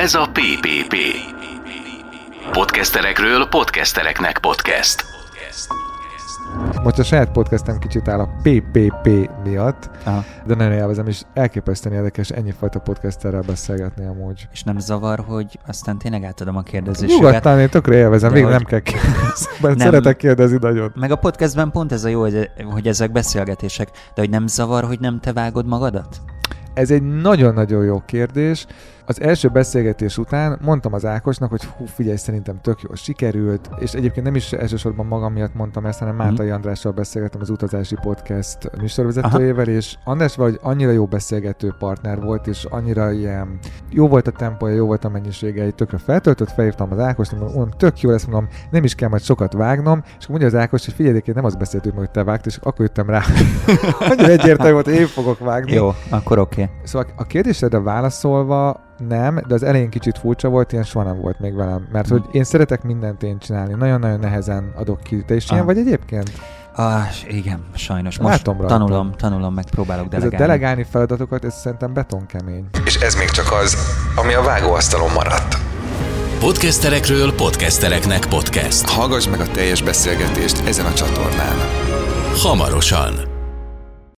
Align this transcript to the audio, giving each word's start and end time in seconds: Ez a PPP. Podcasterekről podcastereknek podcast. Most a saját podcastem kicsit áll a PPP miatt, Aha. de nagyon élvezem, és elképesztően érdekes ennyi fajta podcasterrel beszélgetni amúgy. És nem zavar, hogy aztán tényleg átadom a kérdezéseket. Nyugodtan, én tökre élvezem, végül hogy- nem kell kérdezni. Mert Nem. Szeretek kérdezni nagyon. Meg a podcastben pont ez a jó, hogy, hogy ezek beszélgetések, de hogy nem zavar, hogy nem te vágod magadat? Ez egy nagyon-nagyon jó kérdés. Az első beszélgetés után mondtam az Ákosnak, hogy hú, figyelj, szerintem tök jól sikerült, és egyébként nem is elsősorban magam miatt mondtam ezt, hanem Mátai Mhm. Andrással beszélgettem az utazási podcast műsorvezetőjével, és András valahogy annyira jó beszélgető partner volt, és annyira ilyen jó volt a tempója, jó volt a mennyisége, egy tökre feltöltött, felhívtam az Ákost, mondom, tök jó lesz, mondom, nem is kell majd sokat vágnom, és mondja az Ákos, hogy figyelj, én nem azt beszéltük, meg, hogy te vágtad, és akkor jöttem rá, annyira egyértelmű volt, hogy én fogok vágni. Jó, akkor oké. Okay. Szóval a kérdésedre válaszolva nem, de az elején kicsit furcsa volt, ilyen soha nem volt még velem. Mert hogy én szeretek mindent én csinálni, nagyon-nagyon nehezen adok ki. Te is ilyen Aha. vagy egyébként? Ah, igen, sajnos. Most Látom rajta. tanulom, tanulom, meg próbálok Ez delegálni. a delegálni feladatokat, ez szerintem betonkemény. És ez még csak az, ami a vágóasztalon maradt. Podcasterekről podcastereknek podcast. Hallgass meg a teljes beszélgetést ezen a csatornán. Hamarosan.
Ez 0.00 0.14
a 0.14 0.28
PPP. 0.32 0.94
Podcasterekről 2.52 3.46
podcastereknek 3.48 4.38
podcast. 4.38 5.04
Most 6.82 6.98
a 6.98 7.02
saját 7.04 7.30
podcastem 7.30 7.78
kicsit 7.78 8.08
áll 8.08 8.20
a 8.20 8.28
PPP 8.42 9.30
miatt, 9.44 9.90
Aha. 10.04 10.24
de 10.46 10.54
nagyon 10.54 10.72
élvezem, 10.72 11.06
és 11.06 11.22
elképesztően 11.34 11.94
érdekes 11.94 12.30
ennyi 12.30 12.52
fajta 12.58 12.78
podcasterrel 12.78 13.42
beszélgetni 13.46 14.06
amúgy. 14.06 14.48
És 14.52 14.62
nem 14.62 14.78
zavar, 14.78 15.24
hogy 15.26 15.58
aztán 15.66 15.98
tényleg 15.98 16.24
átadom 16.24 16.56
a 16.56 16.62
kérdezéseket. 16.62 17.22
Nyugodtan, 17.24 17.60
én 17.60 17.68
tökre 17.68 17.94
élvezem, 17.94 18.32
végül 18.32 18.48
hogy- 18.50 18.56
nem 18.58 18.66
kell 18.66 18.80
kérdezni. 18.80 19.46
Mert 19.60 19.76
Nem. 19.76 19.86
Szeretek 19.86 20.16
kérdezni 20.16 20.58
nagyon. 20.60 20.92
Meg 20.94 21.10
a 21.10 21.16
podcastben 21.16 21.70
pont 21.70 21.92
ez 21.92 22.04
a 22.04 22.08
jó, 22.08 22.20
hogy, 22.20 22.50
hogy 22.70 22.86
ezek 22.86 23.12
beszélgetések, 23.12 23.88
de 23.90 24.20
hogy 24.20 24.30
nem 24.30 24.46
zavar, 24.46 24.84
hogy 24.84 25.00
nem 25.00 25.20
te 25.20 25.32
vágod 25.32 25.66
magadat? 25.66 26.20
Ez 26.74 26.90
egy 26.90 27.02
nagyon-nagyon 27.02 27.84
jó 27.84 28.02
kérdés. 28.06 28.66
Az 29.10 29.20
első 29.20 29.48
beszélgetés 29.48 30.18
után 30.18 30.58
mondtam 30.62 30.92
az 30.92 31.04
Ákosnak, 31.04 31.50
hogy 31.50 31.64
hú, 31.64 31.84
figyelj, 31.84 32.16
szerintem 32.16 32.60
tök 32.60 32.80
jól 32.80 32.96
sikerült, 32.96 33.70
és 33.78 33.92
egyébként 33.92 34.26
nem 34.26 34.34
is 34.34 34.52
elsősorban 34.52 35.06
magam 35.06 35.32
miatt 35.32 35.54
mondtam 35.54 35.86
ezt, 35.86 35.98
hanem 35.98 36.16
Mátai 36.16 36.46
Mhm. 36.46 36.54
Andrással 36.54 36.92
beszélgettem 36.92 37.40
az 37.40 37.50
utazási 37.50 37.96
podcast 38.00 38.70
műsorvezetőjével, 38.80 39.68
és 39.68 39.96
András 40.04 40.36
valahogy 40.36 40.58
annyira 40.62 40.90
jó 40.90 41.06
beszélgető 41.06 41.74
partner 41.78 42.20
volt, 42.20 42.46
és 42.46 42.64
annyira 42.64 43.12
ilyen 43.12 43.58
jó 43.90 44.08
volt 44.08 44.26
a 44.26 44.30
tempója, 44.30 44.74
jó 44.74 44.86
volt 44.86 45.04
a 45.04 45.08
mennyisége, 45.08 45.62
egy 45.62 45.74
tökre 45.74 45.98
feltöltött, 45.98 46.50
felhívtam 46.50 46.92
az 46.92 46.98
Ákost, 46.98 47.32
mondom, 47.32 47.70
tök 47.70 48.00
jó 48.00 48.10
lesz, 48.10 48.24
mondom, 48.24 48.48
nem 48.70 48.84
is 48.84 48.94
kell 48.94 49.08
majd 49.08 49.22
sokat 49.22 49.52
vágnom, 49.52 50.02
és 50.18 50.26
mondja 50.26 50.46
az 50.46 50.54
Ákos, 50.54 50.84
hogy 50.84 50.94
figyelj, 50.94 51.14
én 51.24 51.34
nem 51.34 51.44
azt 51.44 51.58
beszéltük, 51.58 51.92
meg, 51.92 52.00
hogy 52.00 52.10
te 52.10 52.24
vágtad, 52.24 52.52
és 52.52 52.56
akkor 52.56 52.80
jöttem 52.80 53.10
rá, 53.10 53.22
annyira 54.10 54.28
egyértelmű 54.28 54.72
volt, 54.72 54.84
hogy 54.84 54.94
én 54.94 55.06
fogok 55.06 55.38
vágni. 55.38 55.72
Jó, 55.72 55.90
akkor 56.10 56.38
oké. 56.38 56.62
Okay. 56.62 56.74
Szóval 56.84 57.08
a 57.16 57.24
kérdésedre 57.24 57.80
válaszolva 57.80 58.88
nem, 59.08 59.40
de 59.46 59.54
az 59.54 59.62
elején 59.62 59.90
kicsit 59.90 60.18
furcsa 60.18 60.48
volt, 60.48 60.72
ilyen 60.72 60.84
soha 60.84 61.04
nem 61.04 61.20
volt 61.20 61.38
még 61.40 61.54
velem. 61.54 61.88
Mert 61.92 62.08
hogy 62.08 62.22
én 62.32 62.44
szeretek 62.44 62.82
mindent 62.82 63.22
én 63.22 63.38
csinálni, 63.38 63.74
nagyon-nagyon 63.74 64.18
nehezen 64.18 64.72
adok 64.76 65.00
ki. 65.02 65.24
Te 65.26 65.34
is 65.34 65.44
ilyen 65.50 65.62
Aha. 65.62 65.72
vagy 65.72 65.78
egyébként? 65.86 66.30
Ah, 66.74 67.02
igen, 67.28 67.64
sajnos. 67.74 68.18
Most 68.18 68.36
Látom 68.36 68.56
rajta. 68.56 68.72
tanulom, 68.78 69.12
tanulom, 69.16 69.54
meg 69.54 69.64
próbálok 69.70 70.04
Ez 70.04 70.10
delegálni. 70.10 70.36
a 70.36 70.46
delegálni 70.46 70.84
feladatokat, 70.90 71.44
ez 71.44 71.54
szerintem 71.54 71.92
betonkemény. 71.92 72.64
És 72.84 72.96
ez 72.96 73.14
még 73.14 73.28
csak 73.30 73.52
az, 73.62 73.76
ami 74.16 74.34
a 74.34 74.42
vágóasztalon 74.42 75.10
maradt. 75.14 75.56
Podcasterekről 76.40 77.34
podcastereknek 77.34 78.26
podcast. 78.26 78.88
Hallgass 78.88 79.28
meg 79.28 79.40
a 79.40 79.46
teljes 79.52 79.82
beszélgetést 79.82 80.62
ezen 80.66 80.86
a 80.86 80.92
csatornán. 80.92 81.56
Hamarosan. 82.42 83.29